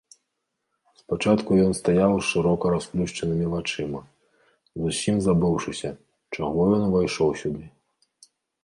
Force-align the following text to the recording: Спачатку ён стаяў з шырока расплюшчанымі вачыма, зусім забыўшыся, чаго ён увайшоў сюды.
Спачатку 1.01 1.51
ён 1.65 1.71
стаяў 1.79 2.13
з 2.19 2.25
шырока 2.29 2.65
расплюшчанымі 2.77 3.45
вачыма, 3.53 4.01
зусім 4.87 5.15
забыўшыся, 5.29 5.89
чаго 6.41 6.59
ён 6.81 6.89
увайшоў 6.89 7.29
сюды. 7.47 7.63